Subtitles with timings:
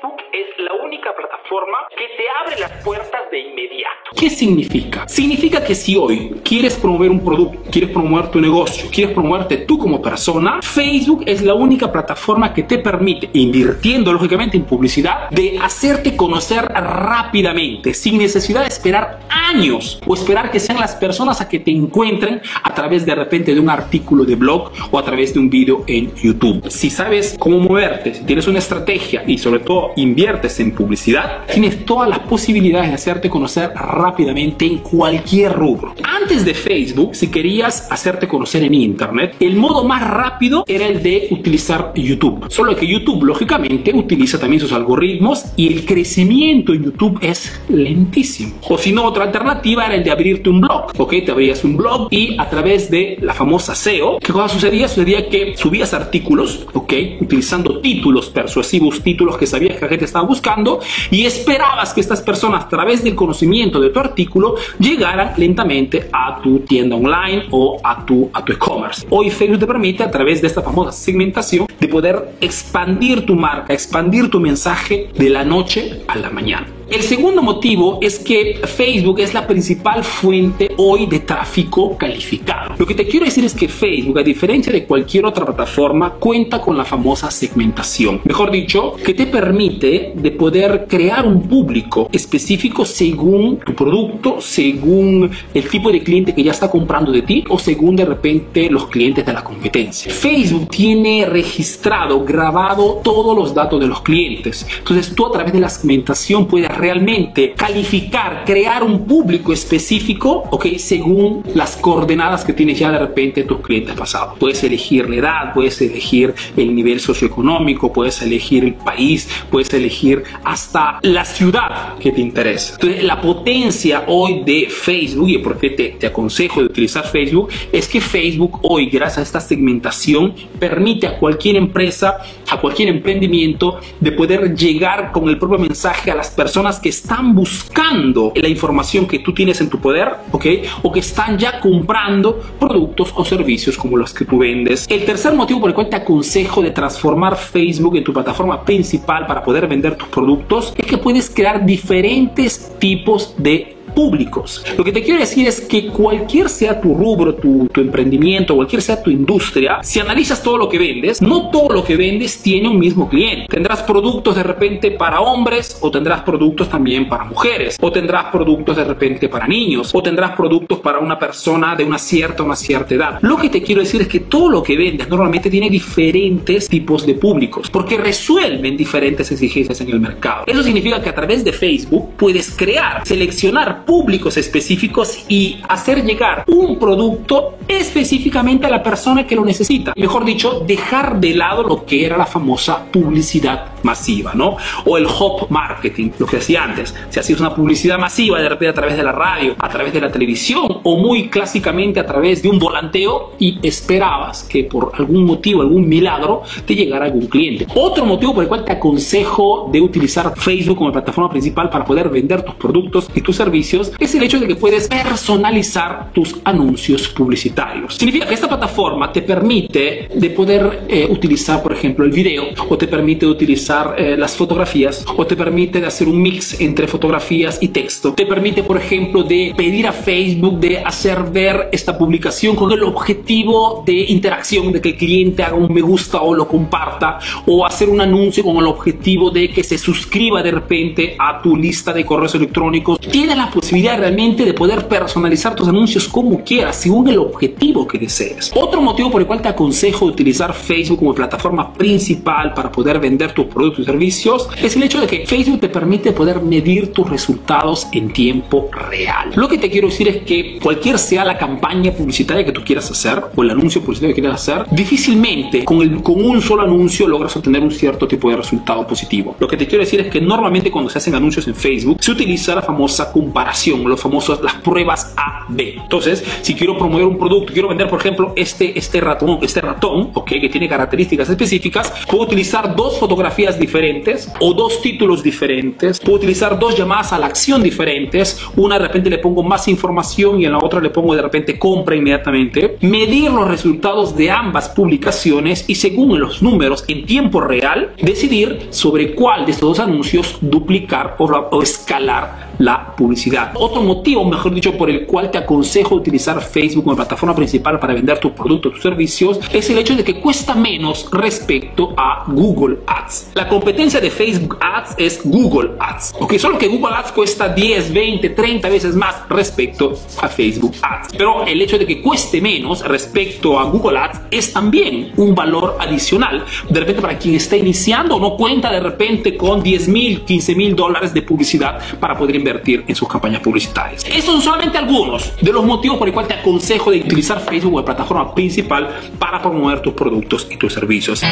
[0.00, 4.10] Facebook es la única plataforma que te abre las puertas de inmediato.
[4.16, 5.08] ¿Qué significa?
[5.08, 9.78] Significa que si hoy quieres promover un producto, quieres promover tu negocio, quieres promoverte tú
[9.78, 15.58] como persona, Facebook es la única plataforma que te permite, invirtiendo lógicamente en publicidad, de
[15.60, 21.48] hacerte conocer rápidamente, sin necesidad de esperar años o esperar que sean las personas a
[21.48, 25.34] que te encuentren a través de repente de un artículo de blog o a través
[25.34, 26.70] de un vídeo en YouTube.
[26.70, 31.84] Si sabes cómo moverte, si tienes una estrategia y sobre todo inviertes en publicidad, tienes
[31.84, 35.94] todas las posibilidades de hacerte conocer rápidamente en cualquier rubro.
[36.28, 41.02] Antes de Facebook, si querías hacerte conocer en Internet, el modo más rápido era el
[41.02, 42.44] de utilizar YouTube.
[42.50, 48.56] Solo que YouTube, lógicamente, utiliza también sus algoritmos y el crecimiento en YouTube es lentísimo.
[48.68, 50.92] O si no, otra alternativa era el de abrirte un blog.
[50.98, 54.86] Ok, te abrías un blog y a través de la famosa SEO, ¿qué cosa sucedía?
[54.86, 56.92] Sucedía que subías artículos, ok,
[57.22, 62.20] utilizando títulos persuasivos, títulos que sabías que la gente estaba buscando y esperabas que estas
[62.20, 67.78] personas, a través del conocimiento de tu artículo, llegaran lentamente a tu tienda online o
[67.82, 69.06] a tu, a tu e-commerce.
[69.10, 73.72] Hoy Facebook te permite, a través de esta famosa segmentación, de poder expandir tu marca,
[73.72, 76.77] expandir tu mensaje de la noche a la mañana.
[76.90, 82.76] El segundo motivo es que Facebook es la principal fuente hoy de tráfico calificado.
[82.78, 86.62] Lo que te quiero decir es que Facebook, a diferencia de cualquier otra plataforma, cuenta
[86.62, 88.22] con la famosa segmentación.
[88.24, 95.30] Mejor dicho, que te permite de poder crear un público específico según tu producto, según
[95.52, 98.86] el tipo de cliente que ya está comprando de ti o según de repente los
[98.86, 100.10] clientes de la competencia.
[100.10, 104.66] Facebook tiene registrado, grabado todos los datos de los clientes.
[104.78, 110.66] Entonces tú a través de la segmentación puedes realmente calificar, crear un público específico, ok,
[110.78, 114.38] según las coordenadas que tienes ya de repente tus clientes pasados.
[114.38, 120.22] Puedes elegir la edad, puedes elegir el nivel socioeconómico, puedes elegir el país, puedes elegir
[120.44, 122.74] hasta la ciudad que te interesa.
[122.74, 127.50] Entonces, la potencia hoy de Facebook, y por qué te, te aconsejo de utilizar Facebook,
[127.72, 132.18] es que Facebook hoy, gracias a esta segmentación, permite a cualquier empresa,
[132.50, 137.34] a cualquier emprendimiento, de poder llegar con el propio mensaje a las personas que están
[137.34, 140.46] buscando la información que tú tienes en tu poder, ¿ok?
[140.82, 144.86] O que están ya comprando productos o servicios como los que tú vendes.
[144.88, 149.26] El tercer motivo por el cual te aconsejo de transformar Facebook en tu plataforma principal
[149.26, 154.64] para poder vender tus productos es que puedes crear diferentes tipos de públicos.
[154.76, 158.80] Lo que te quiero decir es que cualquier sea tu rubro, tu, tu, emprendimiento, cualquier
[158.80, 162.68] sea tu industria, si analizas todo lo que vendes, no todo lo que vendes tiene
[162.68, 163.46] un mismo cliente.
[163.48, 168.76] Tendrás productos de repente para hombres o tendrás productos también para mujeres o tendrás productos
[168.76, 172.94] de repente para niños o tendrás productos para una persona de una cierta una cierta
[172.94, 173.18] edad.
[173.22, 177.04] Lo que te quiero decir es que todo lo que vendes normalmente tiene diferentes tipos
[177.04, 180.44] de públicos porque resuelven diferentes exigencias en el mercado.
[180.46, 186.44] Eso significa que a través de Facebook puedes crear, seleccionar públicos específicos y hacer llegar
[186.46, 189.94] un producto específicamente a la persona que lo necesita.
[189.96, 194.56] Mejor dicho, dejar de lado lo que era la famosa publicidad masiva, ¿no?
[194.84, 196.94] O el hop marketing, lo que hacía antes.
[197.10, 200.00] Si hacías una publicidad masiva de repente a través de la radio, a través de
[200.00, 205.24] la televisión o muy clásicamente a través de un volanteo y esperabas que por algún
[205.24, 207.66] motivo, algún milagro, te llegara algún cliente.
[207.74, 212.08] Otro motivo por el cual te aconsejo de utilizar Facebook como plataforma principal para poder
[212.08, 217.08] vender tus productos y tus servicios es el hecho de que puedes personalizar tus anuncios
[217.08, 217.96] publicitarios.
[217.96, 222.76] Significa que esta plataforma te permite de poder eh, utilizar, por ejemplo, el video o
[222.76, 227.58] te permite utilizar eh, las fotografías o te permite de hacer un mix entre fotografías
[227.60, 228.14] y texto.
[228.14, 232.82] Te permite, por ejemplo, de pedir a Facebook de hacer ver esta publicación con el
[232.82, 237.66] objetivo de interacción, de que el cliente haga un me gusta o lo comparta o
[237.66, 241.92] hacer un anuncio con el objetivo de que se suscriba de repente a tu lista
[241.92, 242.98] de correos electrónicos.
[243.00, 247.98] Tiene la posibilidad realmente de poder personalizar tus anuncios como quieras, según el objetivo que
[247.98, 248.50] desees.
[248.54, 253.32] Otro motivo por el cual te aconsejo utilizar Facebook como plataforma principal para poder vender
[253.32, 257.10] tus productos y servicios es el hecho de que Facebook te permite poder medir tus
[257.10, 259.32] resultados en tiempo real.
[259.34, 262.88] Lo que te quiero decir es que cualquier sea la campaña publicitaria que tú quieras
[262.88, 267.08] hacer o el anuncio publicitario que quieras hacer, difícilmente con, el, con un solo anuncio
[267.08, 269.34] logras obtener un cierto tipo de resultado positivo.
[269.40, 272.12] Lo que te quiero decir es que normalmente cuando se hacen anuncios en Facebook se
[272.12, 275.78] utiliza la famosa comparación, los famosos las pruebas A-B.
[275.82, 280.10] Entonces, si quiero promover un producto, quiero vender, por ejemplo, este, este ratón, este ratón,
[280.14, 286.00] ok, que tiene características específicas, puedo utilizar dos fotografías diferentes o dos títulos diferentes.
[286.00, 288.40] Puedo utilizar dos llamadas a la acción diferentes.
[288.56, 291.56] Una de repente le pongo más información y en la otra le pongo de repente
[291.56, 292.78] compra inmediatamente.
[292.80, 299.14] Medir los resultados de ambas publicaciones y según los números en tiempo real, decidir sobre
[299.14, 303.52] cuál de estos dos anuncios duplicar o escalar la publicidad.
[303.54, 307.94] Otro motivo, mejor dicho, por el cual te aconsejo utilizar Facebook como plataforma principal para
[307.94, 312.78] vender tus productos, tus servicios, es el hecho de que cuesta menos respecto a Google
[312.86, 313.32] Ads.
[313.34, 316.16] La competencia de Facebook Ads es Google Ads.
[316.20, 321.14] Ok, solo que Google Ads cuesta 10, 20, 30 veces más respecto a Facebook Ads.
[321.16, 325.76] Pero el hecho de que cueste menos respecto a Google Ads es también un valor
[325.80, 326.44] adicional.
[326.68, 330.74] De repente para quien está iniciando no cuenta de repente con 10 mil, 15 mil
[330.74, 332.47] dólares de publicidad para poder invertir
[332.86, 334.04] en sus campañas publicitarias.
[334.04, 337.72] Estos son solamente algunos de los motivos por el cual te aconsejo de utilizar Facebook
[337.72, 341.22] como plataforma principal para promover tus productos y tus servicios.